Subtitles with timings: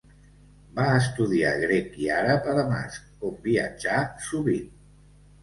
[0.77, 4.01] Va estudiar grec i àrab a Damasc, on viatjà
[4.33, 4.69] sovint.